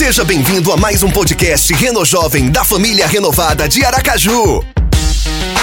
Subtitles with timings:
[0.00, 4.64] Seja bem-vindo a mais um podcast Reno Jovem da família renovada de Aracaju.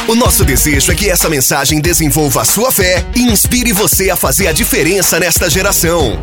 [0.07, 4.15] O nosso desejo é que essa mensagem desenvolva a sua fé e inspire você a
[4.15, 6.19] fazer a diferença nesta geração.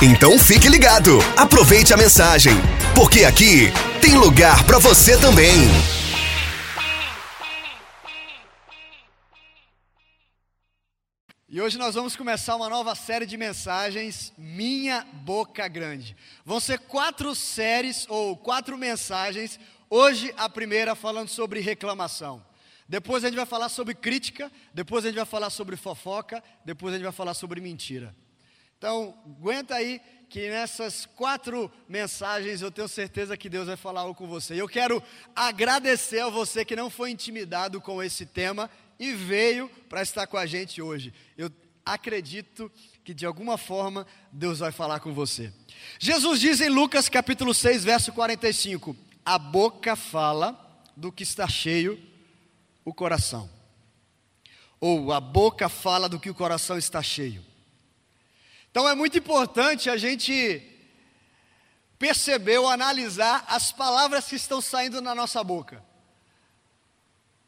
[0.00, 2.54] Então fique ligado, aproveite a mensagem,
[2.94, 5.68] porque aqui tem lugar para você também.
[11.54, 16.16] E hoje nós vamos começar uma nova série de mensagens, Minha Boca Grande.
[16.46, 19.60] Vão ser quatro séries ou quatro mensagens.
[19.90, 22.42] Hoje a primeira falando sobre reclamação.
[22.88, 26.94] Depois a gente vai falar sobre crítica, depois a gente vai falar sobre fofoca, depois
[26.94, 28.16] a gente vai falar sobre mentira.
[28.78, 34.14] Então, aguenta aí que nessas quatro mensagens eu tenho certeza que Deus vai falar algo
[34.14, 34.58] com você.
[34.58, 35.02] Eu quero
[35.36, 38.70] agradecer a você que não foi intimidado com esse tema
[39.02, 41.12] e veio para estar com a gente hoje.
[41.36, 41.50] Eu
[41.84, 42.70] acredito
[43.02, 45.52] que de alguma forma Deus vai falar com você.
[45.98, 50.56] Jesus diz em Lucas capítulo 6, verso 45: A boca fala
[50.96, 52.00] do que está cheio
[52.84, 53.50] o coração.
[54.78, 57.44] Ou a boca fala do que o coração está cheio.
[58.70, 60.62] Então é muito importante a gente
[61.98, 65.82] perceber ou analisar as palavras que estão saindo na nossa boca.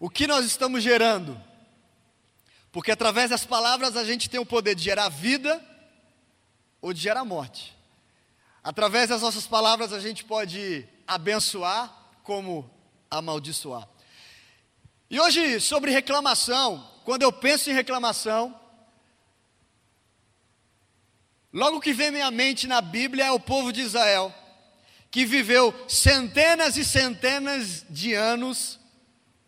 [0.04, 1.42] O que nós estamos gerando?
[2.70, 5.58] Porque através das palavras a gente tem o poder de gerar vida
[6.78, 7.74] ou de gerar morte.
[8.62, 11.90] Através das nossas palavras a gente pode abençoar
[12.22, 12.70] como
[13.10, 13.88] amaldiçoar.
[15.08, 18.54] E hoje, sobre reclamação, quando eu penso em reclamação,
[21.50, 24.34] logo que vem minha mente na Bíblia é o povo de Israel,
[25.10, 28.83] que viveu centenas e centenas de anos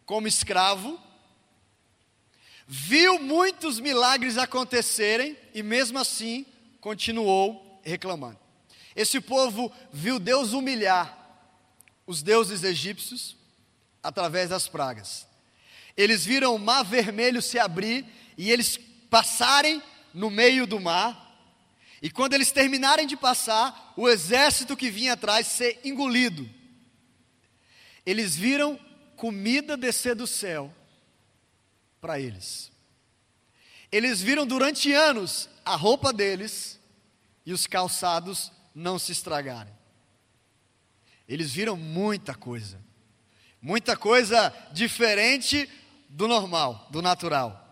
[0.07, 0.99] como escravo,
[2.67, 6.47] viu muitos milagres acontecerem e mesmo assim
[6.81, 8.39] continuou reclamando.
[8.95, 11.15] Esse povo viu Deus humilhar
[12.07, 13.37] os deuses egípcios
[14.03, 15.27] através das pragas.
[15.97, 18.07] Eles viram o mar vermelho se abrir
[18.39, 18.79] e eles
[19.11, 19.83] passarem
[20.15, 21.25] no meio do mar.
[22.01, 26.49] E quando eles terminarem de passar, o exército que vinha atrás ser engolido.
[28.05, 28.79] Eles viram
[29.17, 30.73] comida descer do céu
[32.01, 32.71] para eles.
[33.91, 36.79] Eles viram durante anos a roupa deles
[37.45, 39.73] e os calçados não se estragarem.
[41.29, 42.81] Eles viram muita coisa,
[43.61, 45.69] muita coisa diferente
[46.09, 47.63] do normal, do natural.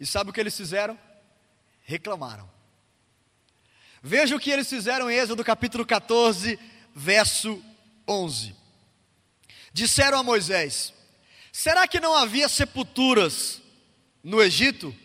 [0.00, 0.98] E sabe o que eles fizeram?
[1.82, 2.50] Reclamaram.
[4.02, 6.58] Veja o que eles fizeram em Êxodo capítulo 14,
[6.94, 7.62] verso
[8.06, 8.55] 11.
[9.76, 10.94] Disseram a Moisés:
[11.52, 13.60] Será que não havia sepulturas
[14.24, 14.96] no Egito?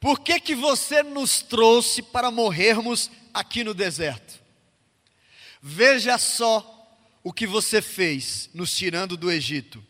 [0.00, 4.42] Por que, que você nos trouxe para morrermos aqui no deserto?
[5.62, 6.68] Veja só
[7.22, 9.80] o que você fez nos tirando do Egito.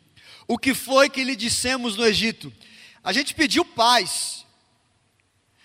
[0.47, 2.53] O que foi que lhe dissemos no Egito?
[3.03, 4.44] A gente pediu paz.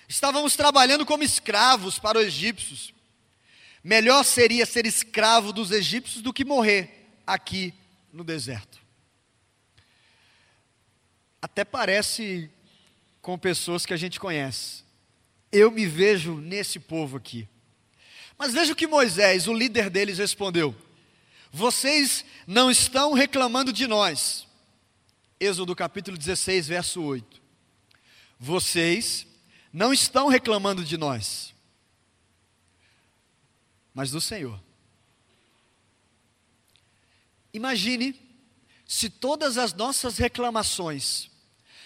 [0.08, 2.94] Estávamos trabalhando como escravos para os egípcios.
[3.84, 7.74] Melhor seria ser escravo dos egípcios do que morrer aqui
[8.12, 8.80] no deserto.
[11.42, 12.50] Até parece
[13.22, 14.84] com pessoas que a gente conhece.
[15.52, 17.48] Eu me vejo nesse povo aqui.
[18.38, 20.76] Mas veja o que Moisés, o líder deles, respondeu:
[21.52, 24.48] Vocês não estão reclamando de nós.
[25.40, 27.42] Êxodo capítulo 16, verso 8.
[28.40, 29.26] Vocês
[29.72, 31.54] não estão reclamando de nós,
[33.94, 34.60] mas do Senhor.
[37.54, 38.20] Imagine
[38.88, 41.30] se todas as nossas reclamações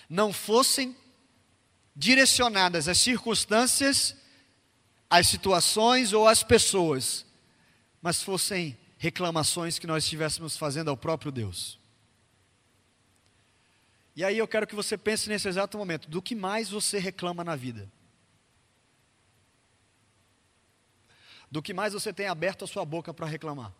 [0.10, 0.96] não fossem
[1.96, 4.16] direcionadas às circunstâncias,
[5.10, 7.26] às situações ou às pessoas,
[8.02, 11.78] mas fossem reclamações que nós estivéssemos fazendo ao próprio Deus.
[14.16, 17.44] E aí eu quero que você pense nesse exato momento: do que mais você reclama
[17.44, 17.92] na vida?
[21.50, 23.74] Do que mais você tem aberto a sua boca para reclamar?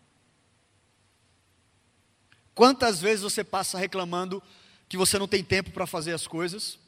[2.54, 4.42] Quantas vezes você passa reclamando
[4.88, 6.78] que você não tem tempo para fazer as coisas?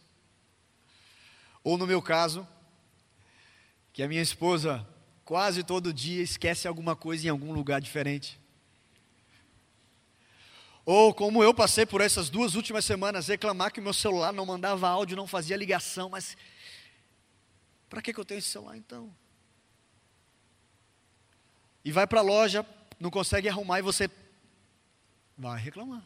[1.65, 2.47] Ou no meu caso,
[3.93, 4.87] que a minha esposa
[5.25, 8.39] quase todo dia esquece alguma coisa em algum lugar diferente.
[10.85, 14.89] Ou como eu passei por essas duas últimas semanas, reclamar que meu celular não mandava
[14.89, 16.37] áudio, não fazia ligação, mas
[17.91, 19.13] para que, que eu tenho esse celular então?
[21.85, 22.65] E vai para a loja,
[23.01, 24.09] não consegue arrumar e você
[25.37, 26.03] Vai reclamar.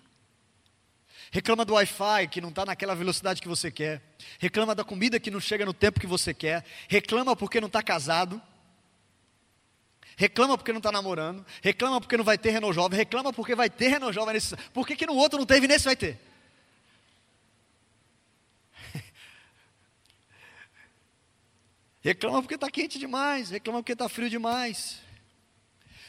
[1.30, 4.02] Reclama do Wi-Fi que não está naquela velocidade que você quer.
[4.38, 6.64] Reclama da comida que não chega no tempo que você quer.
[6.88, 8.42] Reclama porque não está casado.
[10.16, 13.70] reclama porque não está namorando, reclama porque não vai ter Renault Jovem, reclama porque vai
[13.70, 14.54] ter Renault Jovem nesse.
[14.70, 16.20] Por que, que no outro não teve nesse vai ter?
[22.02, 24.98] reclama porque está quente demais, reclama porque está frio demais.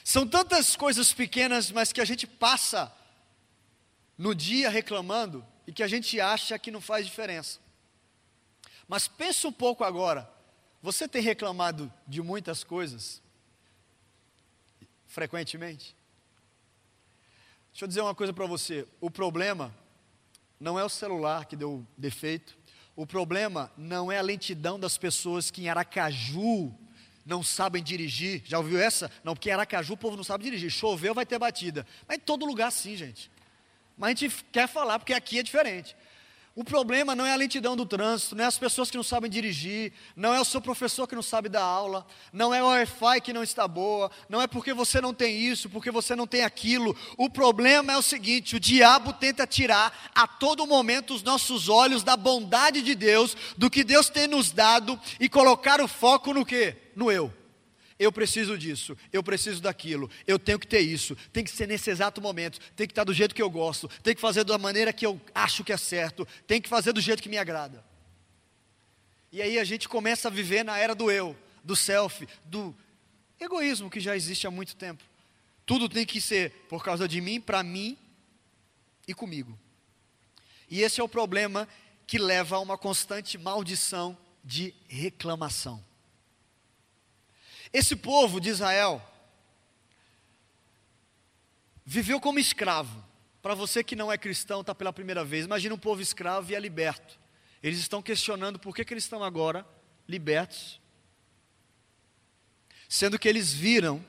[0.04, 2.92] São tantas coisas pequenas, mas que a gente passa
[4.22, 7.60] no dia reclamando e que a gente acha que não faz diferença.
[8.88, 10.30] Mas pensa um pouco agora.
[10.80, 13.20] Você tem reclamado de muitas coisas?
[15.08, 15.96] Frequentemente?
[17.72, 18.88] Deixa eu dizer uma coisa para você.
[19.00, 19.76] O problema
[20.60, 22.56] não é o celular que deu defeito.
[22.96, 26.72] O problema não é a lentidão das pessoas que em Aracaju
[27.26, 28.44] não sabem dirigir.
[28.46, 29.10] Já ouviu essa?
[29.24, 30.70] Não, porque em Aracaju o povo não sabe dirigir.
[30.70, 31.88] Choveu, vai ter batida.
[32.08, 33.32] Mas em todo lugar sim, gente.
[33.98, 35.96] Mas a gente quer falar porque aqui é diferente.
[36.54, 39.32] O problema não é a lentidão do trânsito, não é as pessoas que não sabem
[39.32, 43.22] dirigir, não é o seu professor que não sabe dar aula, não é o Wi-Fi
[43.22, 46.44] que não está boa, não é porque você não tem isso, porque você não tem
[46.44, 46.94] aquilo.
[47.16, 52.04] O problema é o seguinte: o diabo tenta tirar a todo momento os nossos olhos
[52.04, 56.46] da bondade de Deus, do que Deus tem nos dado e colocar o foco no
[56.46, 56.76] que?
[56.98, 57.41] No eu
[58.02, 61.92] eu preciso disso, eu preciso daquilo, eu tenho que ter isso, tem que ser nesse
[61.92, 64.92] exato momento, tem que estar do jeito que eu gosto, tem que fazer da maneira
[64.92, 67.86] que eu acho que é certo, tem que fazer do jeito que me agrada.
[69.32, 72.76] E aí a gente começa a viver na era do eu, do self, do
[73.40, 75.04] egoísmo que já existe há muito tempo.
[75.64, 77.96] Tudo tem que ser por causa de mim, para mim
[79.08, 79.56] e comigo.
[80.68, 81.68] E esse é o problema
[82.08, 85.91] que leva a uma constante maldição de reclamação.
[87.74, 89.02] Esse povo de Israel
[91.86, 93.04] viveu como escravo.
[93.42, 96.56] Para você que não é cristão, está pela primeira vez, imagina um povo escravo e
[96.56, 97.20] é liberto.
[97.62, 99.66] Eles estão questionando por que, que eles estão agora
[100.08, 100.80] libertos,
[102.88, 104.04] sendo que eles viram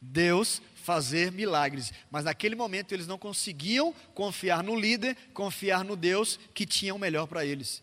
[0.00, 6.38] Deus fazer milagres, mas naquele momento eles não conseguiam confiar no líder, confiar no Deus
[6.54, 7.82] que tinha o melhor para eles.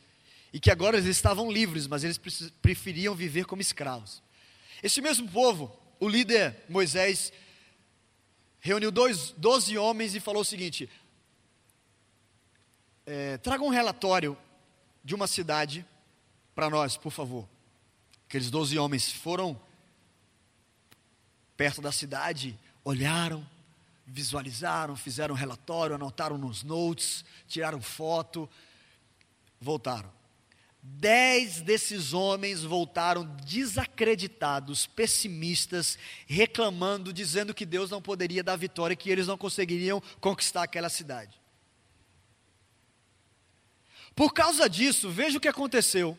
[0.52, 2.19] E que agora eles estavam livres, mas eles
[2.62, 4.22] preferiam viver como escravos.
[4.82, 7.34] Esse mesmo povo, o líder Moisés,
[8.60, 10.90] reuniu dois, doze homens e falou o seguinte:
[13.06, 14.38] é, traga um relatório
[15.04, 15.86] de uma cidade
[16.54, 17.48] para nós, por favor.
[18.28, 19.60] Aqueles doze homens foram
[21.56, 23.48] perto da cidade, olharam,
[24.06, 28.50] visualizaram, fizeram relatório, anotaram nos notes, tiraram foto,
[29.60, 30.17] voltaram.
[30.89, 39.10] Dez desses homens voltaram desacreditados, pessimistas, reclamando, dizendo que Deus não poderia dar vitória, que
[39.10, 41.39] eles não conseguiriam conquistar aquela cidade.
[44.16, 46.18] Por causa disso, veja o que aconteceu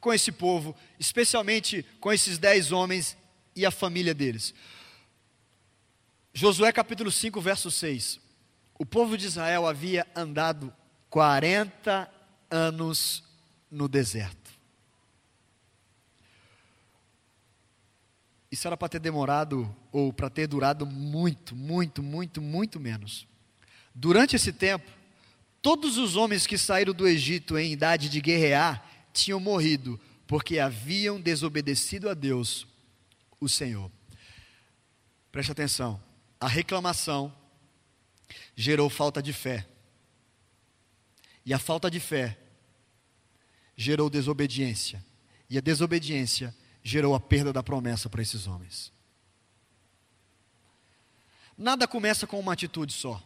[0.00, 3.16] com esse povo, especialmente com esses dez homens
[3.54, 4.54] e a família deles.
[6.32, 8.18] Josué capítulo 5, verso 6.
[8.78, 10.74] O povo de Israel havia andado
[11.10, 12.10] 40
[12.50, 13.29] anos
[13.70, 14.50] no deserto.
[18.50, 23.28] Isso era para ter demorado, ou para ter durado muito, muito, muito, muito menos.
[23.94, 24.90] Durante esse tempo,
[25.62, 31.20] todos os homens que saíram do Egito em idade de guerrear tinham morrido, porque haviam
[31.20, 32.66] desobedecido a Deus,
[33.40, 33.90] o Senhor.
[35.30, 36.02] Preste atenção,
[36.40, 37.32] a reclamação
[38.56, 39.66] gerou falta de fé.
[41.46, 42.36] E a falta de fé
[43.80, 45.02] gerou desobediência.
[45.48, 48.92] E a desobediência gerou a perda da promessa para esses homens.
[51.56, 53.22] Nada começa com uma atitude só.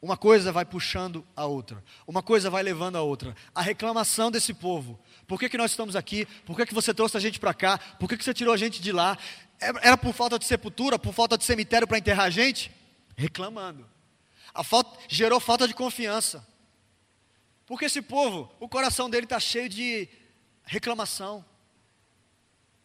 [0.00, 3.36] Uma coisa vai puxando a outra, uma coisa vai levando a outra.
[3.54, 6.24] A reclamação desse povo: por que, que nós estamos aqui?
[6.46, 7.76] Por que, que você trouxe a gente para cá?
[7.76, 9.18] Por que, que você tirou a gente de lá?
[9.60, 12.72] Era por falta de sepultura, por falta de cemitério para enterrar a gente?
[13.14, 13.86] Reclamando.
[14.54, 16.48] A falta, gerou falta de confiança.
[17.70, 20.08] Porque esse povo, o coração dele está cheio de
[20.64, 21.44] reclamação,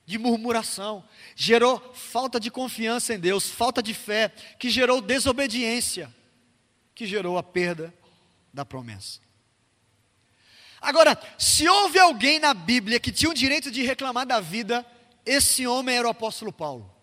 [0.05, 1.03] de murmuração,
[1.35, 6.13] gerou falta de confiança em Deus, falta de fé, que gerou desobediência,
[6.93, 7.91] que gerou a perda
[8.53, 9.19] da promessa.
[10.79, 14.85] Agora, se houve alguém na Bíblia que tinha o direito de reclamar da vida,
[15.25, 16.93] esse homem era o apóstolo Paulo.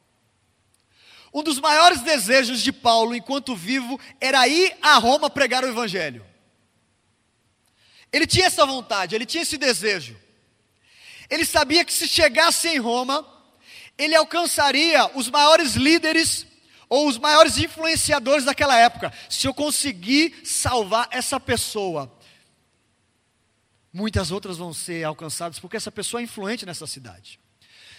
[1.34, 6.30] Um dos maiores desejos de Paulo enquanto vivo era ir a Roma pregar o Evangelho.
[8.12, 10.16] Ele tinha essa vontade, ele tinha esse desejo.
[11.30, 13.26] Ele sabia que se chegasse em Roma,
[13.96, 16.46] ele alcançaria os maiores líderes
[16.88, 19.10] ou os maiores influenciadores daquela época.
[19.30, 22.14] Se eu conseguir salvar essa pessoa,
[23.90, 27.40] muitas outras vão ser alcançadas, porque essa pessoa é influente nessa cidade.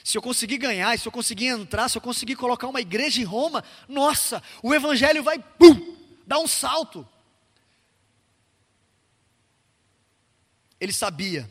[0.03, 3.24] Se eu conseguir ganhar, se eu conseguir entrar, se eu conseguir colocar uma igreja em
[3.24, 7.08] Roma, nossa, o evangelho vai pum, dar um salto.
[10.83, 11.49] Ele sabia.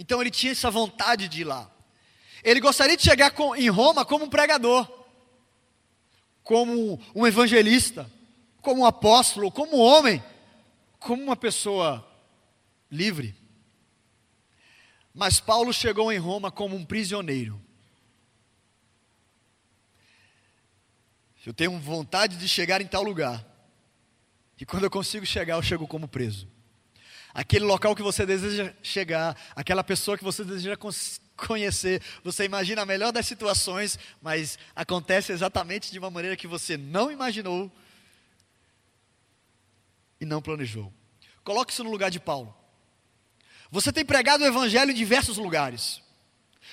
[0.00, 1.70] Então ele tinha essa vontade de ir lá.
[2.42, 5.06] Ele gostaria de chegar com, em Roma como um pregador,
[6.42, 8.10] como um evangelista,
[8.60, 10.20] como um apóstolo, como um homem,
[10.98, 12.04] como uma pessoa
[12.90, 13.32] livre.
[15.14, 17.62] Mas Paulo chegou em Roma como um prisioneiro.
[21.46, 23.46] Eu tenho vontade de chegar em tal lugar.
[24.60, 26.57] E quando eu consigo chegar, eu chego como preso.
[27.34, 30.76] Aquele local que você deseja chegar, aquela pessoa que você deseja
[31.36, 36.76] conhecer, você imagina a melhor das situações, mas acontece exatamente de uma maneira que você
[36.76, 37.70] não imaginou
[40.20, 40.92] e não planejou.
[41.44, 42.54] Coloque isso no lugar de Paulo.
[43.70, 46.02] Você tem pregado o evangelho em diversos lugares.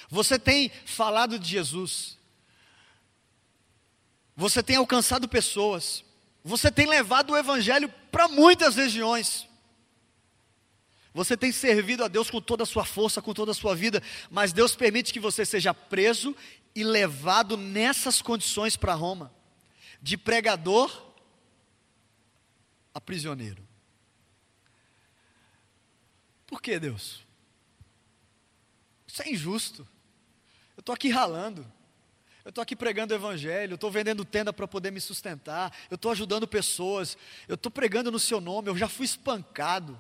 [0.10, 2.18] Você tem falado de Jesus.
[4.36, 6.04] Você tem alcançado pessoas.
[6.44, 9.48] Você tem levado o Evangelho para muitas regiões.
[11.16, 14.04] Você tem servido a Deus com toda a sua força, com toda a sua vida,
[14.30, 16.36] mas Deus permite que você seja preso
[16.76, 19.34] e levado nessas condições para Roma,
[20.02, 20.92] de pregador
[22.94, 23.66] a prisioneiro.
[26.46, 27.26] Por que, Deus?
[29.08, 29.88] Isso é injusto.
[30.76, 31.66] Eu estou aqui ralando.
[32.44, 36.12] Eu estou aqui pregando o Evangelho, estou vendendo tenda para poder me sustentar, eu estou
[36.12, 37.18] ajudando pessoas,
[37.48, 40.00] eu estou pregando no seu nome, eu já fui espancado,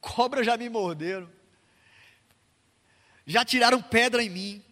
[0.00, 1.28] cobras já me morderam,
[3.26, 4.64] já tiraram pedra em mim,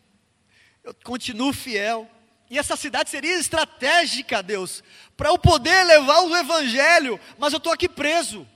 [0.85, 2.11] eu continuo fiel,
[2.51, 4.83] e essa cidade seria estratégica, Deus,
[5.17, 8.47] para eu poder levar o Evangelho, mas eu estou aqui preso,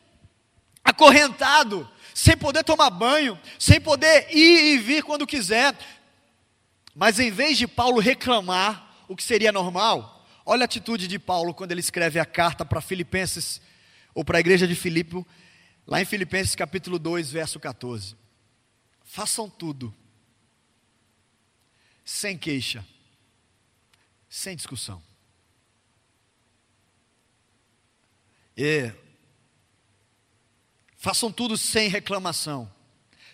[0.84, 5.74] acorrentado, sem poder tomar banho, sem poder ir e vir quando quiser,
[6.94, 11.54] mas em vez de Paulo reclamar o que seria normal, olha a atitude de Paulo
[11.54, 13.60] quando ele escreve a carta para Filipenses,
[14.14, 15.24] ou para a igreja de Filipe,
[15.86, 18.16] lá em Filipenses capítulo 2, verso 14.
[19.04, 19.94] Façam tudo,
[22.04, 22.84] sem queixa,
[24.28, 25.02] sem discussão.
[28.56, 28.90] E
[30.96, 32.72] façam tudo sem reclamação,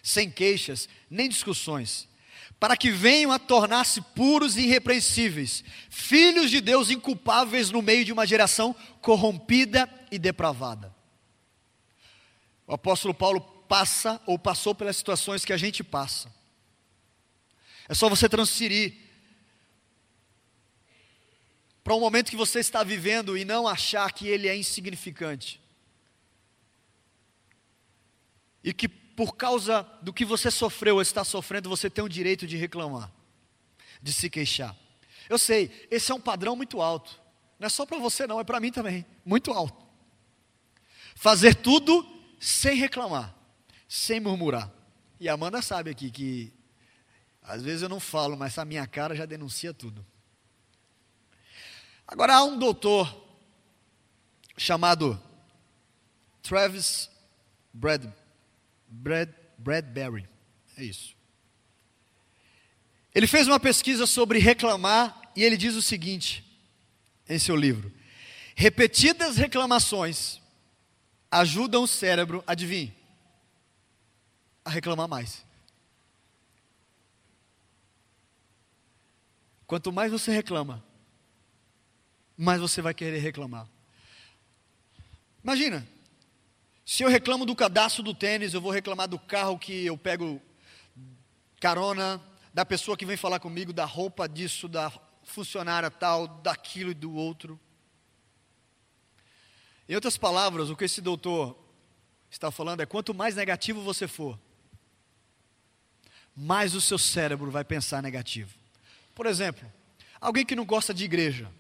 [0.02, 2.08] sem queixas, nem discussões
[2.62, 8.12] para que venham a tornar-se puros e irrepreensíveis, filhos de Deus inculpáveis no meio de
[8.12, 10.91] uma geração corrompida e depravada.
[12.66, 16.32] O apóstolo Paulo passa ou passou pelas situações que a gente passa.
[17.88, 18.94] É só você transferir
[21.82, 25.60] para um momento que você está vivendo e não achar que ele é insignificante.
[28.62, 32.46] E que por causa do que você sofreu ou está sofrendo, você tem o direito
[32.46, 33.10] de reclamar,
[34.00, 34.76] de se queixar.
[35.28, 37.20] Eu sei, esse é um padrão muito alto.
[37.58, 39.04] Não é só para você, não, é para mim também.
[39.24, 39.86] Muito alto.
[41.14, 42.02] Fazer tudo
[42.42, 43.32] sem reclamar,
[43.88, 44.68] sem murmurar.
[45.20, 46.52] E a Amanda sabe aqui que
[47.40, 50.04] às vezes eu não falo, mas a minha cara já denuncia tudo.
[52.04, 53.24] Agora há um doutor
[54.58, 55.22] chamado
[56.42, 57.08] Travis
[57.72, 58.12] Bradbury
[58.88, 60.28] Brad, Bradbury.
[60.76, 61.14] É isso.
[63.14, 66.44] Ele fez uma pesquisa sobre reclamar e ele diz o seguinte
[67.28, 67.92] em seu livro:
[68.56, 70.41] Repetidas reclamações
[71.32, 72.94] ajudam o cérebro, adivinhe,
[74.62, 75.42] a reclamar mais.
[79.66, 80.84] Quanto mais você reclama,
[82.36, 83.66] mais você vai querer reclamar.
[85.42, 85.88] Imagina,
[86.84, 90.40] se eu reclamo do cadastro do tênis, eu vou reclamar do carro que eu pego
[91.58, 92.20] carona,
[92.52, 94.92] da pessoa que vem falar comigo, da roupa disso, da
[95.24, 97.58] funcionária tal, daquilo e do outro.
[99.88, 101.56] Em outras palavras, o que esse doutor
[102.30, 104.38] está falando é: quanto mais negativo você for,
[106.34, 108.54] mais o seu cérebro vai pensar negativo.
[109.14, 109.70] Por exemplo,
[110.20, 111.50] alguém que não gosta de igreja,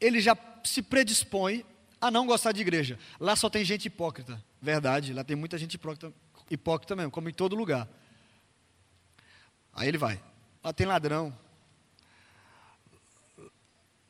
[0.00, 1.64] ele já se predispõe
[2.00, 2.98] a não gostar de igreja.
[3.18, 4.42] Lá só tem gente hipócrita.
[4.62, 6.12] Verdade, lá tem muita gente hipócrita,
[6.50, 7.88] hipócrita mesmo, como em todo lugar.
[9.72, 10.22] Aí ele vai.
[10.62, 11.36] Lá tem ladrão.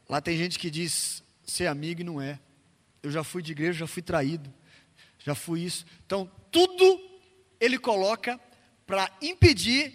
[0.09, 2.39] Lá tem gente que diz ser amigo e não é.
[3.03, 4.53] Eu já fui de igreja, já fui traído.
[5.19, 5.85] Já fui isso.
[6.07, 7.01] Então, tudo
[7.59, 8.41] ele coloca
[8.87, 9.93] para impedir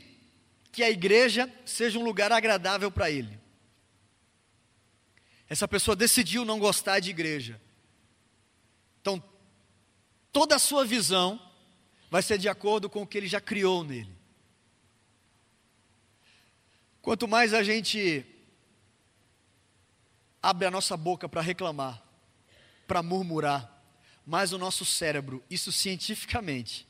[0.72, 3.40] que a igreja seja um lugar agradável para ele.
[5.48, 7.62] Essa pessoa decidiu não gostar de igreja.
[9.02, 9.24] Então,
[10.32, 11.40] toda a sua visão
[12.10, 14.16] vai ser de acordo com o que ele já criou nele.
[17.02, 18.26] Quanto mais a gente
[20.42, 22.04] abre a nossa boca para reclamar,
[22.88, 23.72] para murmurar,
[24.26, 26.88] mais o nosso cérebro, isso cientificamente,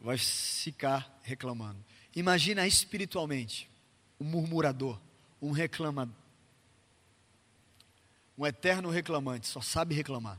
[0.00, 1.82] vai ficar reclamando.
[2.14, 3.70] Imagina espiritualmente
[4.20, 5.00] um murmurador,
[5.40, 6.14] um reclamador,
[8.36, 10.38] um eterno reclamante, só sabe reclamar.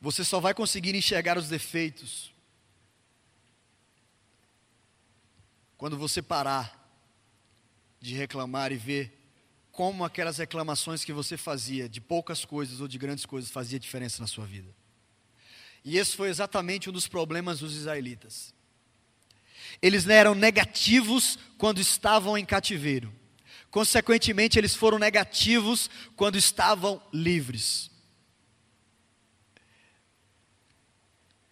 [0.00, 2.32] Você só vai conseguir enxergar os defeitos
[5.80, 6.78] quando você parar
[7.98, 9.18] de reclamar e ver
[9.72, 14.20] como aquelas reclamações que você fazia de poucas coisas ou de grandes coisas fazia diferença
[14.20, 14.68] na sua vida.
[15.82, 18.52] E esse foi exatamente um dos problemas dos israelitas.
[19.80, 23.10] Eles eram negativos quando estavam em cativeiro.
[23.70, 27.90] Consequentemente, eles foram negativos quando estavam livres.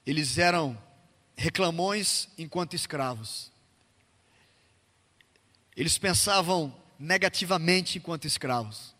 [0.05, 0.79] Eles eram
[1.35, 3.57] reclamões enquanto escravos.
[5.79, 8.97] Eles pensavam negativamente enquanto escravos.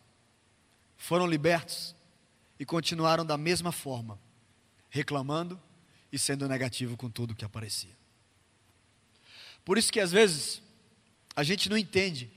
[0.95, 1.93] Foram libertos
[2.57, 4.17] e continuaram da mesma forma,
[4.89, 5.59] reclamando
[6.09, 7.93] e sendo negativo com tudo que aparecia.
[9.65, 10.61] Por isso que às vezes
[11.35, 12.31] a gente não entende.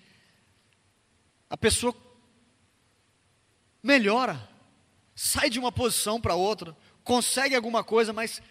[1.48, 1.94] A pessoa
[3.80, 4.50] melhora,
[5.14, 8.42] sai de uma posição para outra, consegue alguma coisa, mas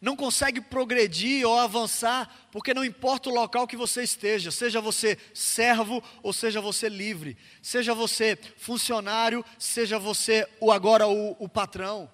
[0.00, 5.18] não consegue progredir ou avançar, porque não importa o local que você esteja, seja você
[5.34, 12.10] servo ou seja você livre, seja você funcionário, seja você o agora o, o patrão.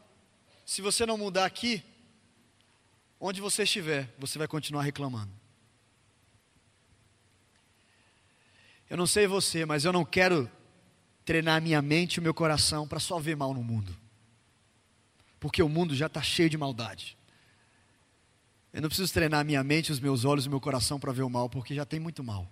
[0.65, 1.85] Se você não mudar aqui,
[3.21, 5.33] onde você estiver, você vai continuar reclamando.
[8.89, 10.51] Eu não sei você, mas eu não quero
[11.25, 13.95] treinar minha mente e o meu coração para só ver mal no mundo,
[15.39, 17.19] porque o mundo já está cheio de maldade.
[18.75, 21.31] Eu não preciso treinar minha mente, os meus olhos o meu coração para ver o
[21.31, 22.51] mal, porque já tem muito mal.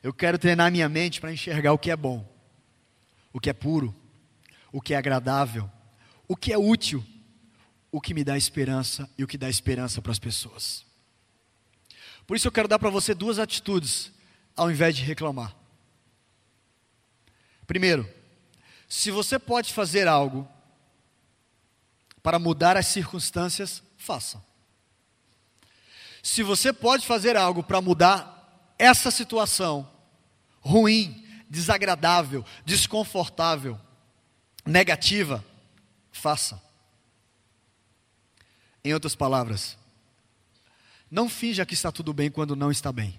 [0.00, 2.24] Eu quero treinar minha mente para enxergar o que é bom,
[3.32, 3.92] o que é puro,
[4.70, 5.68] o que é agradável,
[6.28, 7.04] o que é útil,
[7.90, 10.86] o que me dá esperança e o que dá esperança para as pessoas.
[12.24, 14.12] Por isso eu quero dar para você duas atitudes,
[14.54, 15.52] ao invés de reclamar.
[17.66, 18.08] Primeiro,
[18.88, 20.48] se você pode fazer algo
[22.22, 24.44] para mudar as circunstâncias, faça.
[26.22, 29.90] Se você pode fazer algo para mudar essa situação
[30.60, 33.80] ruim, desagradável, desconfortável,
[34.64, 35.44] negativa,
[36.12, 36.62] faça.
[38.82, 39.76] Em outras palavras,
[41.10, 43.18] não finja que está tudo bem quando não está bem.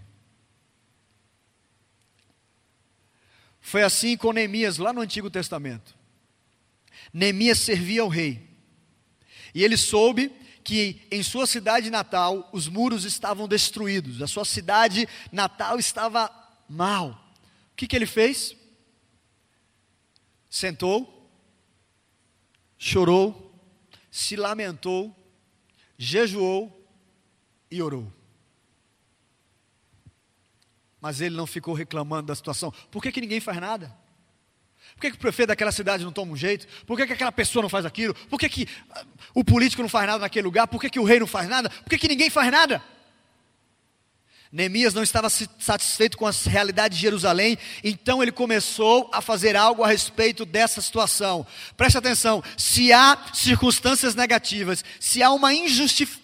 [3.60, 5.96] Foi assim com Neemias lá no Antigo Testamento.
[7.12, 8.48] Neemias servia ao rei.
[9.54, 10.32] E ele soube
[10.66, 16.30] que em sua cidade natal os muros estavam destruídos, a sua cidade natal estava
[16.68, 17.12] mal.
[17.72, 18.56] O que, que ele fez?
[20.50, 21.30] Sentou,
[22.80, 23.54] chorou,
[24.10, 25.16] se lamentou,
[26.00, 26.90] jejuou
[27.70, 28.12] e orou.
[31.00, 32.72] Mas ele não ficou reclamando da situação.
[32.90, 33.96] Por que, que ninguém faz nada?
[34.96, 36.66] Por que, que o prefeito daquela cidade não toma um jeito?
[36.86, 38.16] Por que, que aquela pessoa não faz aquilo?
[38.30, 39.04] Por que, que ah,
[39.34, 40.68] o político não faz nada naquele lugar?
[40.68, 41.70] Por que, que o rei não faz nada?
[41.70, 42.82] Por que, que ninguém faz nada?
[44.56, 49.84] Neemias não estava satisfeito com a realidade de Jerusalém, então ele começou a fazer algo
[49.84, 51.46] a respeito dessa situação.
[51.76, 55.50] Preste atenção: se há circunstâncias negativas, se há uma,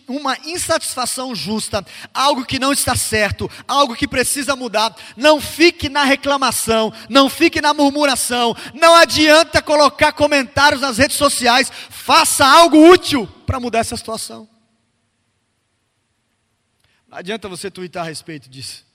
[0.07, 6.05] uma insatisfação justa, algo que não está certo, algo que precisa mudar, não fique na
[6.05, 13.27] reclamação, não fique na murmuração, não adianta colocar comentários nas redes sociais, faça algo útil
[13.45, 14.50] para mudar essa situação.
[17.11, 18.85] Adianta você twittar a respeito disso.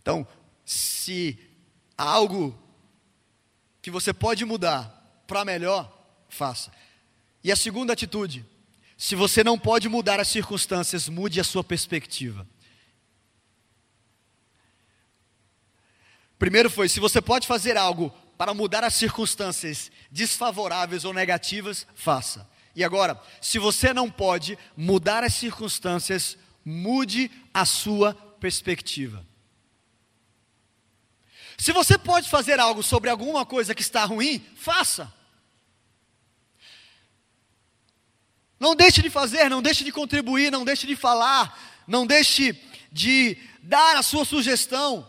[0.00, 0.26] Então,
[0.64, 1.38] se
[1.96, 2.58] há algo
[3.82, 5.92] que você pode mudar para melhor,
[6.30, 6.72] faça.
[7.44, 8.46] E a segunda atitude,
[8.96, 12.46] se você não pode mudar as circunstâncias, mude a sua perspectiva.
[16.38, 22.50] Primeiro foi, se você pode fazer algo para mudar as circunstâncias desfavoráveis ou negativas, faça.
[22.74, 29.26] E agora, se você não pode mudar as circunstâncias, mude a sua perspectiva.
[31.58, 35.12] Se você pode fazer algo sobre alguma coisa que está ruim, faça.
[38.58, 42.58] Não deixe de fazer, não deixe de contribuir, não deixe de falar, não deixe
[42.90, 45.08] de dar a sua sugestão.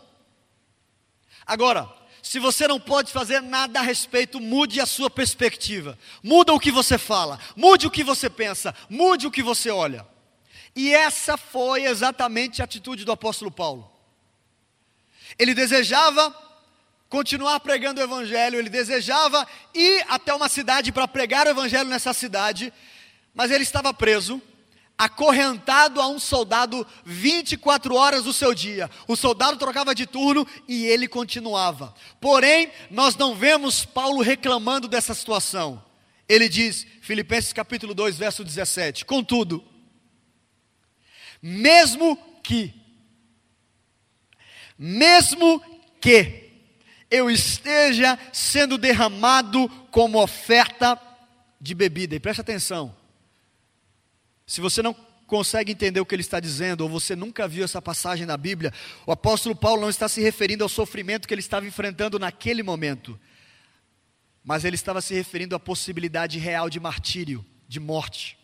[1.45, 1.91] Agora,
[2.23, 5.99] se você não pode fazer nada a respeito, mude a sua perspectiva.
[6.23, 10.07] Muda o que você fala, mude o que você pensa, mude o que você olha.
[10.73, 13.91] E essa foi exatamente a atitude do apóstolo Paulo.
[15.37, 16.33] Ele desejava
[17.09, 22.13] continuar pregando o evangelho, ele desejava ir até uma cidade para pregar o evangelho nessa
[22.13, 22.73] cidade,
[23.35, 24.41] mas ele estava preso
[24.97, 28.89] acorrentado a um soldado 24 horas do seu dia.
[29.07, 31.93] O soldado trocava de turno e ele continuava.
[32.21, 35.83] Porém, nós não vemos Paulo reclamando dessa situação.
[36.27, 39.63] Ele diz, Filipenses capítulo 2, verso 17: Contudo,
[41.41, 42.73] mesmo que,
[44.77, 45.61] mesmo
[45.99, 46.51] que
[47.11, 50.99] eu esteja sendo derramado como oferta
[51.59, 52.95] de bebida, e preste atenção,
[54.45, 54.93] se você não
[55.25, 58.73] consegue entender o que ele está dizendo, ou você nunca viu essa passagem na Bíblia,
[59.05, 63.19] o apóstolo Paulo não está se referindo ao sofrimento que ele estava enfrentando naquele momento,
[64.43, 68.37] mas ele estava se referindo à possibilidade real de martírio, de morte.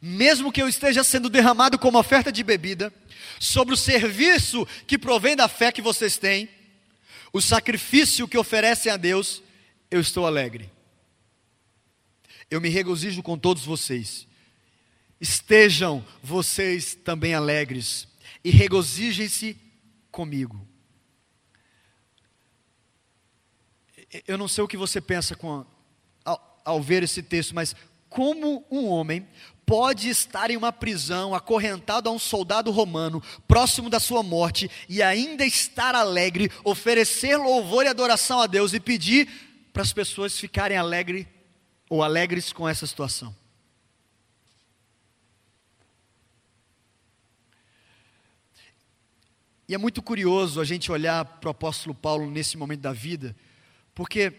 [0.00, 2.92] Mesmo que eu esteja sendo derramado como oferta de bebida,
[3.40, 6.48] sobre o serviço que provém da fé que vocês têm,
[7.32, 9.42] o sacrifício que oferecem a Deus,
[9.90, 10.70] eu estou alegre.
[12.50, 14.30] Eu me regozijo com todos vocês
[15.22, 18.08] Estejam vocês também alegres
[18.42, 19.56] e regozijem-se
[20.10, 20.66] comigo.
[24.26, 25.64] Eu não sei o que você pensa com,
[26.24, 27.76] ao, ao ver esse texto, mas
[28.08, 29.24] como um homem
[29.64, 35.00] pode estar em uma prisão, acorrentado a um soldado romano, próximo da sua morte, e
[35.04, 39.28] ainda estar alegre, oferecer louvor e adoração a Deus e pedir
[39.72, 41.26] para as pessoas ficarem alegres
[41.88, 43.40] ou alegres com essa situação?
[49.72, 53.34] E é muito curioso a gente olhar para o apóstolo Paulo nesse momento da vida,
[53.94, 54.30] porque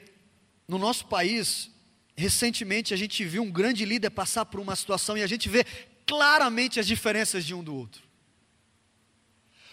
[0.67, 1.71] no nosso país,
[2.15, 5.63] recentemente a gente viu um grande líder passar por uma situação e a gente vê
[6.05, 8.03] claramente as diferenças de um do outro.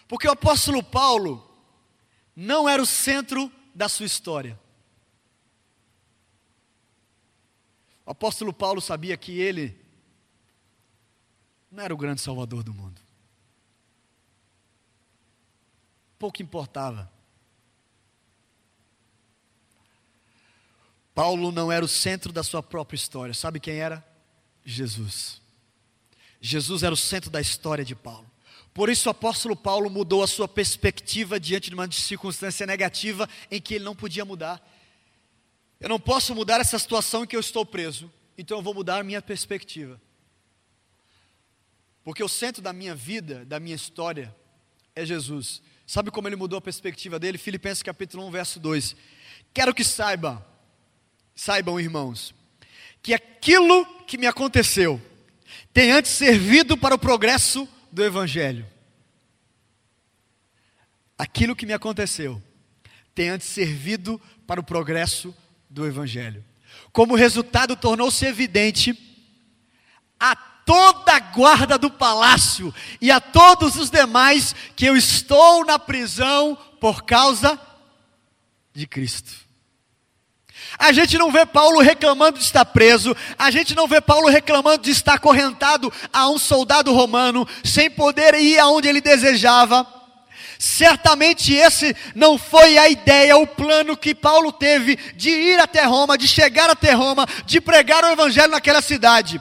[0.08, 1.46] Porque o apóstolo Paulo
[2.34, 4.58] não era o centro da sua história.
[8.06, 9.78] O apóstolo Paulo sabia que ele
[11.70, 12.99] não era o grande salvador do mundo.
[16.20, 17.10] Pouco importava.
[21.14, 23.32] Paulo não era o centro da sua própria história.
[23.32, 24.06] Sabe quem era?
[24.62, 25.40] Jesus.
[26.38, 28.30] Jesus era o centro da história de Paulo.
[28.74, 33.60] Por isso o apóstolo Paulo mudou a sua perspectiva diante de uma circunstância negativa em
[33.60, 34.62] que ele não podia mudar.
[35.80, 39.00] Eu não posso mudar essa situação em que eu estou preso, então eu vou mudar
[39.00, 39.98] a minha perspectiva.
[42.04, 44.34] Porque o centro da minha vida, da minha história,
[44.94, 45.62] é Jesus.
[45.90, 47.36] Sabe como ele mudou a perspectiva dele?
[47.36, 48.94] Filipenses capítulo 1, verso 2.
[49.52, 50.46] Quero que saiba,
[51.34, 52.32] saibam irmãos,
[53.02, 55.02] que aquilo que me aconteceu
[55.74, 58.64] tem antes servido para o progresso do Evangelho.
[61.18, 62.40] Aquilo que me aconteceu
[63.12, 65.36] tem antes servido para o progresso
[65.68, 66.44] do Evangelho.
[66.92, 68.96] Como resultado, tornou-se evidente
[70.20, 75.78] a toda a guarda do palácio e a todos os demais que eu estou na
[75.78, 77.58] prisão por causa
[78.72, 79.32] de Cristo.
[80.78, 84.82] A gente não vê Paulo reclamando de estar preso, a gente não vê Paulo reclamando
[84.82, 89.86] de estar acorrentado a um soldado romano, sem poder ir aonde ele desejava.
[90.58, 96.16] Certamente esse não foi a ideia, o plano que Paulo teve de ir até Roma,
[96.16, 99.40] de chegar até Roma, de pregar o evangelho naquela cidade.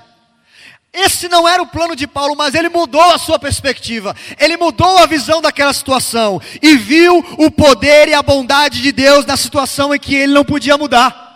[0.91, 4.97] Esse não era o plano de Paulo, mas ele mudou a sua perspectiva, ele mudou
[4.97, 9.93] a visão daquela situação e viu o poder e a bondade de Deus na situação
[9.93, 11.29] em que ele não podia mudar.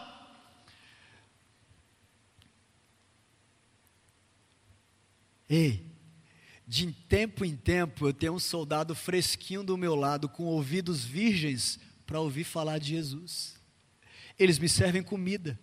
[5.48, 5.86] Ei,
[6.68, 11.80] de tempo em tempo eu tenho um soldado fresquinho do meu lado, com ouvidos virgens,
[12.08, 13.54] para ouvir falar de Jesus.
[14.39, 15.60] Eles me servem comida,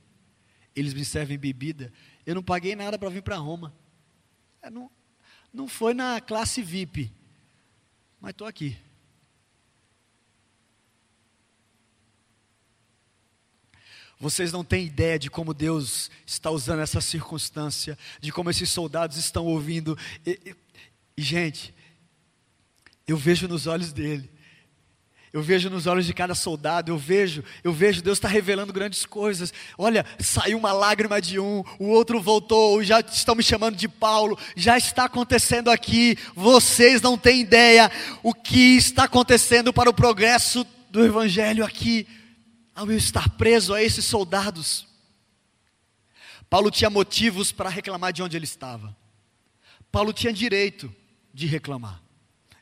[0.77, 1.93] eles me servem bebida.
[2.27, 3.75] Eu não paguei nada para vir para Roma.
[4.63, 4.91] É, não,
[5.53, 7.13] não foi na classe VIP,
[8.21, 8.77] mas estou aqui.
[14.19, 19.17] Vocês não têm ideia de como Deus está usando essa circunstância, de como esses soldados
[19.17, 19.97] estão ouvindo.
[20.27, 20.57] E, e,
[21.17, 21.75] e gente,
[23.07, 24.31] eu vejo nos olhos dele
[25.33, 29.07] eu vejo nos olhos de cada soldado, eu vejo, eu vejo Deus está revelando grandes
[29.07, 29.53] coisas.
[29.79, 34.37] Olha, saiu uma lágrima de um, o outro voltou, já estão me chamando de Paulo,
[34.57, 36.17] já está acontecendo aqui.
[36.35, 37.91] Vocês não têm ideia
[38.25, 42.09] o que está acontecendo para o progresso do Evangelho aqui,
[42.75, 44.89] ao eu estar preso a esses soldados.
[46.49, 48.97] Paulo tinha motivos para reclamar de onde ele estava.
[49.93, 50.93] Paulo tinha direito
[51.33, 52.03] de reclamar.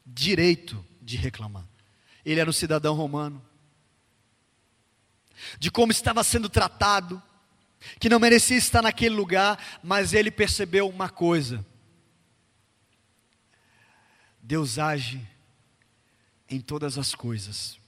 [0.04, 1.64] Direito de reclamar.
[2.30, 3.42] Ele era um cidadão romano.
[5.58, 7.22] De como estava sendo tratado,
[7.98, 11.64] que não merecia estar naquele lugar, mas ele percebeu uma coisa:
[14.42, 15.26] Deus age
[16.50, 17.78] em todas as coisas,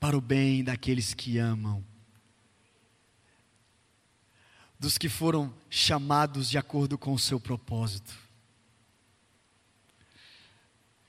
[0.00, 1.84] para o bem daqueles que amam,
[4.78, 8.23] dos que foram chamados de acordo com o seu propósito.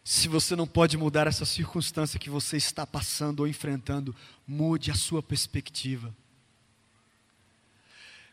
[0.08, 4.16] Se você não pode mudar essa circunstância que você está passando ou enfrentando,
[4.48, 6.16] mude a sua perspectiva.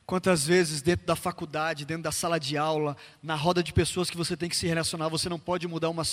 [0.05, 4.19] Quantas vezes dentro da faculdade, dentro da sala de aula, na roda de pessoas que
[4.19, 6.05] você tem que se relacionar, você não pode mudar uma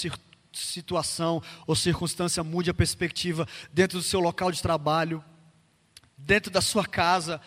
[0.53, 5.21] situação ou circunstância, mude a perspectiva dentro do seu local de trabalho,
[6.17, 7.41] dentro da sua casa,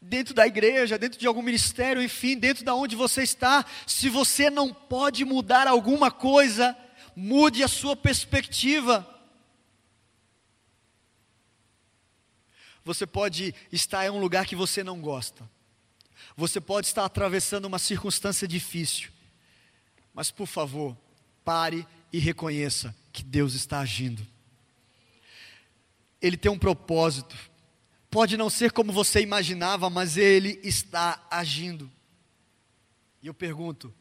[0.00, 4.48] dentro da igreja, dentro de algum ministério, enfim, dentro da onde você está, se você
[4.48, 6.76] não pode mudar alguma coisa,
[7.14, 9.06] mude a sua perspectiva.
[12.84, 15.48] Você pode estar em um lugar que você não gosta.
[16.36, 19.10] Você pode estar atravessando uma circunstância difícil.
[20.14, 20.96] Mas por favor,
[21.44, 24.26] pare e reconheça que Deus está agindo.
[26.22, 27.36] Ele tem um propósito.
[28.10, 31.90] Pode não ser como você imaginava, mas ele está agindo.
[33.22, 33.92] E eu pergunto: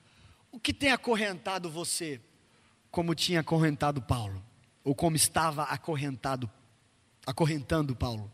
[0.52, 2.22] o que tem acorrentado você
[2.90, 4.44] como tinha acorrentado Paulo?
[4.84, 6.50] Ou como estava acorrentado,
[7.26, 8.32] acorrentando Paulo?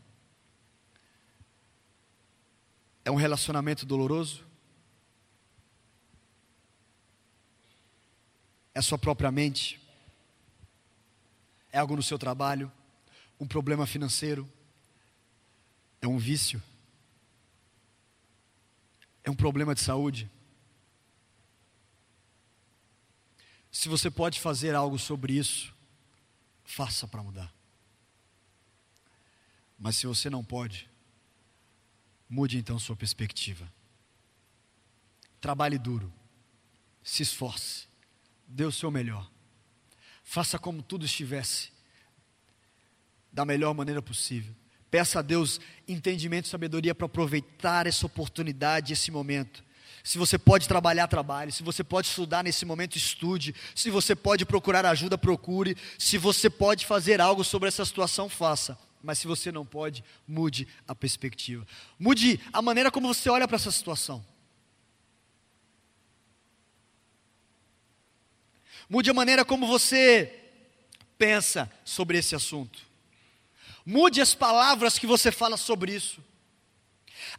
[3.03, 4.45] É um relacionamento doloroso?
[8.75, 9.81] É sua própria mente?
[11.71, 12.71] É algo no seu trabalho?
[13.39, 14.47] Um problema financeiro?
[16.03, 16.61] É um vício?
[19.23, 20.29] É um problema de saúde?
[23.71, 25.73] Se você pode fazer algo sobre isso,
[26.65, 27.55] faça para mudar.
[29.79, 30.89] Mas se você não pode,
[32.27, 33.71] mude então sua perspectiva.
[35.39, 36.13] Trabalhe duro,
[37.01, 37.87] se esforce,
[38.45, 39.31] dê o seu melhor,
[40.21, 41.71] faça como tudo estivesse,
[43.31, 44.53] da melhor maneira possível.
[44.93, 49.63] Peça a Deus entendimento e sabedoria para aproveitar essa oportunidade, esse momento.
[50.03, 51.51] Se você pode trabalhar, trabalhe.
[51.51, 53.55] Se você pode estudar nesse momento, estude.
[53.73, 55.75] Se você pode procurar ajuda, procure.
[55.97, 58.77] Se você pode fazer algo sobre essa situação, faça.
[59.01, 61.65] Mas se você não pode, mude a perspectiva.
[61.97, 64.23] Mude a maneira como você olha para essa situação.
[68.87, 70.51] Mude a maneira como você
[71.17, 72.92] pensa sobre esse assunto.
[73.85, 76.21] Mude as palavras que você fala sobre isso.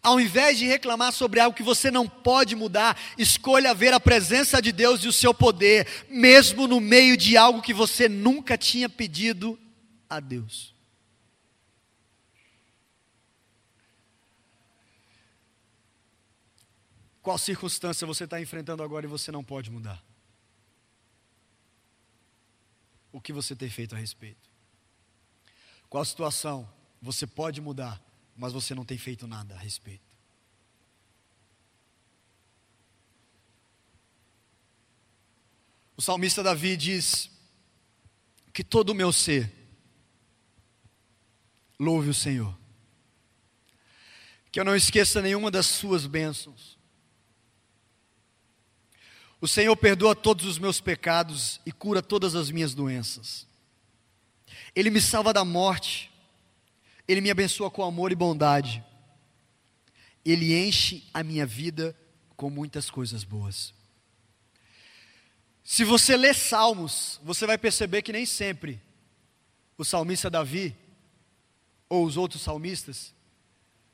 [0.03, 4.61] Ao invés de reclamar sobre algo que você não pode mudar, escolha ver a presença
[4.61, 8.89] de Deus e o seu poder, mesmo no meio de algo que você nunca tinha
[8.89, 9.59] pedido
[10.09, 10.75] a Deus.
[17.23, 20.05] Qual circunstância você está enfrentando agora e você não pode mudar?
[23.11, 24.44] O que você tem feito a respeito?
[25.95, 26.69] Qual situação
[27.01, 28.03] você pode mudar,
[28.37, 30.03] mas você não tem feito nada a respeito?
[35.97, 37.31] O salmista Davi diz
[38.53, 39.53] que todo o meu ser
[41.79, 42.59] louve o Senhor,
[44.51, 46.77] que eu não esqueça nenhuma das suas bênçãos.
[49.41, 53.47] O Senhor perdoa todos os meus pecados e cura todas as minhas doenças.
[54.75, 56.11] Ele me salva da morte,
[57.07, 58.85] Ele me abençoa com amor e bondade,
[60.25, 61.97] Ele enche a minha vida
[62.37, 63.73] com muitas coisas boas.
[65.63, 68.81] Se você ler Salmos, você vai perceber que nem sempre
[69.79, 70.77] o salmista Davi
[71.89, 73.15] ou os outros salmistas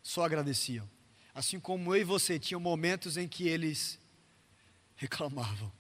[0.03, 0.89] só agradeciam.
[1.33, 3.99] Assim como eu e você tinham momentos em que eles
[4.97, 5.71] reclamavam.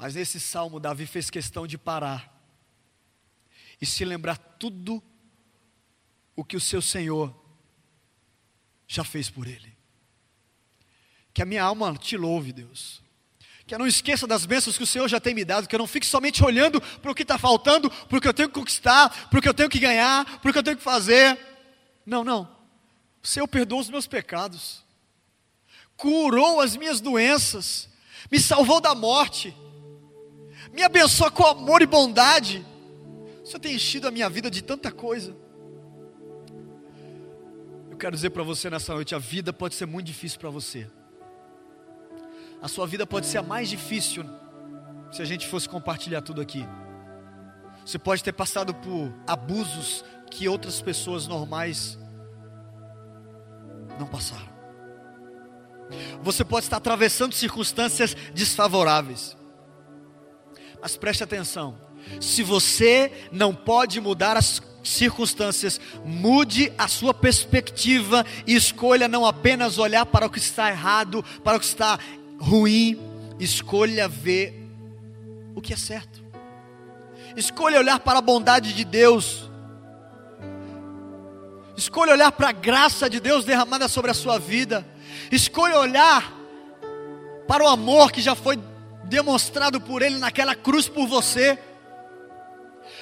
[0.00, 2.34] Mas nesse salmo, Davi fez questão de parar
[3.78, 5.02] e se lembrar tudo
[6.34, 7.38] o que o seu Senhor
[8.88, 9.76] já fez por ele.
[11.34, 13.02] Que a minha alma te louve, Deus.
[13.66, 15.78] Que eu não esqueça das bênçãos que o Senhor já tem me dado, que eu
[15.78, 18.54] não fique somente olhando para o que está faltando, para o que eu tenho que
[18.54, 21.38] conquistar, para o que eu tenho que ganhar, para o que eu tenho que fazer.
[22.06, 22.50] Não, não.
[23.22, 24.82] O Senhor perdoou os meus pecados,
[25.94, 27.86] curou as minhas doenças,
[28.32, 29.54] me salvou da morte
[30.72, 32.64] me abençoa com amor e bondade.
[33.42, 35.34] O Senhor tem enchido a minha vida de tanta coisa.
[37.90, 40.88] Eu quero dizer para você nessa noite: a vida pode ser muito difícil para você.
[42.62, 44.24] A sua vida pode ser a mais difícil
[45.10, 46.66] se a gente fosse compartilhar tudo aqui.
[47.84, 51.98] Você pode ter passado por abusos que outras pessoas normais
[53.98, 54.48] não passaram.
[56.22, 59.36] Você pode estar atravessando circunstâncias desfavoráveis.
[60.80, 61.78] Mas preste atenção:
[62.20, 69.78] se você não pode mudar as circunstâncias, mude a sua perspectiva e escolha não apenas
[69.78, 71.98] olhar para o que está errado, para o que está
[72.38, 72.98] ruim,
[73.38, 74.54] escolha ver
[75.54, 76.20] o que é certo.
[77.36, 79.48] Escolha olhar para a bondade de Deus.
[81.76, 84.86] Escolha olhar para a graça de Deus derramada sobre a sua vida.
[85.30, 86.32] Escolha olhar
[87.46, 88.58] para o amor que já foi
[89.10, 91.58] demonstrado por Ele naquela cruz por você.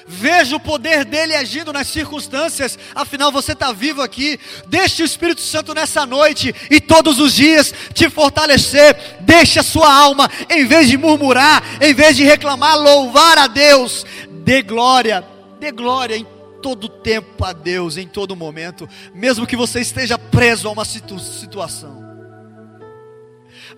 [0.06, 4.40] Veja o poder dele agindo nas circunstâncias, afinal você está vivo aqui.
[4.66, 8.96] Deixe o Espírito Santo nessa noite e todos os dias te fortalecer.
[9.20, 14.06] Deixe a sua alma, em vez de murmurar, em vez de reclamar, louvar a Deus.
[14.44, 15.22] Dê glória,
[15.60, 16.26] dê glória em
[16.62, 21.18] todo tempo a Deus, em todo momento, mesmo que você esteja preso a uma situ
[21.18, 22.02] situação,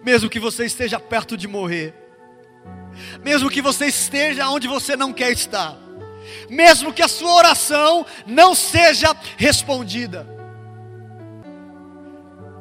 [0.03, 1.95] mesmo que você esteja perto de morrer,
[3.22, 5.76] mesmo que você esteja onde você não quer estar
[6.48, 10.26] mesmo que a sua oração não seja respondida.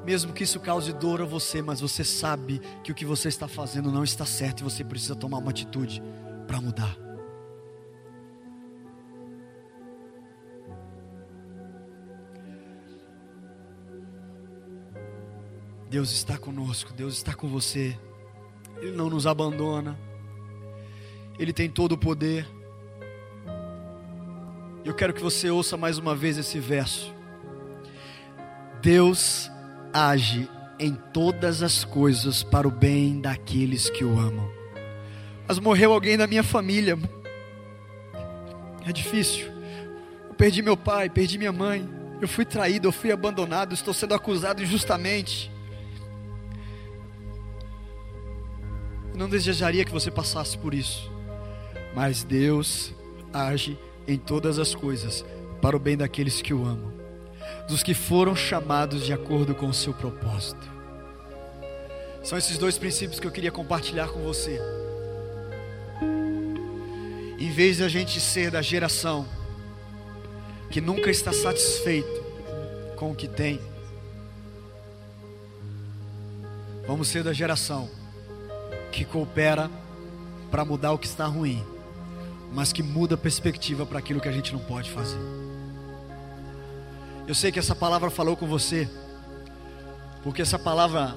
[0.06, 3.48] Mesmo que isso cause dor a você, mas você sabe que o que você está
[3.48, 6.02] fazendo não está certo e você precisa tomar uma atitude
[6.48, 6.96] para mudar.
[15.90, 17.98] Deus está conosco, Deus está com você.
[18.78, 20.09] Ele não nos abandona.
[21.40, 22.46] Ele tem todo o poder.
[24.84, 27.14] Eu quero que você ouça mais uma vez esse verso.
[28.82, 29.50] Deus
[29.94, 34.50] age em todas as coisas para o bem daqueles que o amam.
[35.48, 36.98] Mas morreu alguém da minha família.
[38.86, 39.48] É difícil.
[40.28, 41.88] Eu perdi meu pai, perdi minha mãe.
[42.22, 45.50] Eu fui traído, eu fui abandonado, estou sendo acusado injustamente.
[49.14, 51.19] Eu não desejaria que você passasse por isso.
[51.94, 52.94] Mas Deus
[53.34, 55.26] age em todas as coisas
[55.62, 56.92] para o bem daqueles que o amam,
[57.68, 60.68] dos que foram chamados de acordo com o seu propósito.
[62.24, 64.60] São esses dois princípios que eu queria compartilhar com você.
[67.40, 69.26] Em vez de a gente ser da geração
[70.70, 72.24] que nunca está satisfeito
[72.96, 73.60] com o que tem,
[76.86, 77.90] vamos ser da geração
[78.92, 79.70] que coopera
[80.52, 81.64] para mudar o que está ruim
[82.52, 85.20] mas que muda a perspectiva para aquilo que a gente não pode fazer.
[87.28, 88.90] Eu sei que essa palavra falou com você,
[90.24, 91.16] porque essa palavra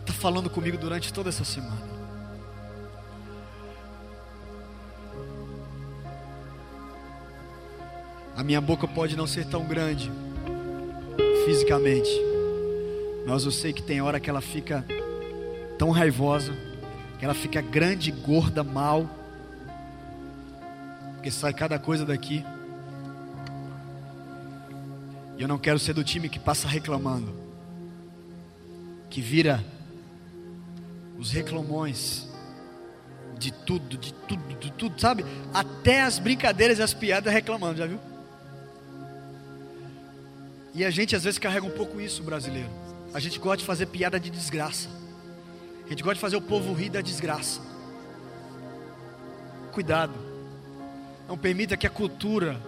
[0.00, 1.94] está falando comigo durante toda essa semana.
[8.36, 10.10] A minha boca pode não ser tão grande
[11.44, 12.10] fisicamente,
[13.24, 14.84] mas eu sei que tem hora que ela fica
[15.78, 16.52] tão raivosa,
[17.18, 19.08] que ela fica grande, gorda, mal
[21.24, 22.44] porque sai cada coisa daqui.
[25.38, 27.34] E eu não quero ser do time que passa reclamando,
[29.08, 29.64] que vira
[31.18, 32.28] os reclamões
[33.38, 35.24] de tudo, de tudo, de tudo, sabe?
[35.54, 37.98] Até as brincadeiras e as piadas reclamando, já viu?
[40.74, 42.68] E a gente às vezes carrega um pouco isso, brasileiro.
[43.14, 44.90] A gente gosta de fazer piada de desgraça.
[45.86, 47.62] A gente gosta de fazer o povo rir da desgraça.
[49.72, 50.33] Cuidado.
[51.28, 52.60] Não permita que a cultura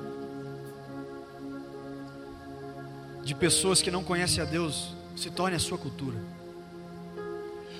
[3.23, 6.17] de pessoas que não conhecem a Deus se torne a sua cultura.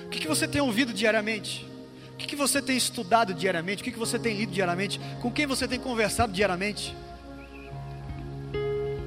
[0.05, 1.65] O que, que você tem ouvido diariamente?
[2.13, 3.81] O que, que você tem estudado diariamente?
[3.81, 4.99] O que, que você tem lido diariamente?
[5.21, 6.95] Com quem você tem conversado diariamente?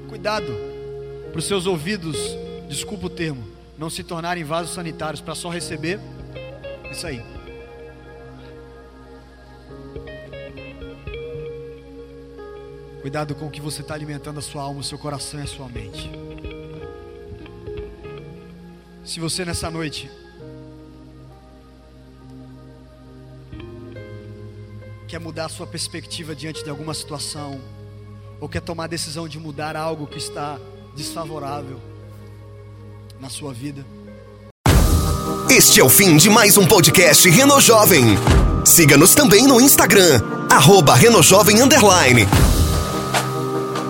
[0.09, 0.53] Cuidado
[1.31, 2.17] para os seus ouvidos,
[2.69, 3.47] desculpa o termo,
[3.79, 6.01] não se tornarem vasos sanitários para só receber
[6.91, 7.23] isso aí.
[13.11, 15.47] Cuidado com o que você está alimentando a sua alma, o seu coração e a
[15.49, 16.09] sua mente.
[19.05, 20.09] Se você nessa noite
[25.09, 27.61] quer mudar a sua perspectiva diante de alguma situação,
[28.41, 30.57] ou quer tomar a decisão de mudar algo que está
[30.95, 31.81] desfavorável
[33.19, 33.85] na sua vida.
[35.51, 38.05] Este é o fim de mais um podcast Reno Jovem.
[38.65, 42.29] Siga-nos também no Instagram, arroba Renojovem Underline.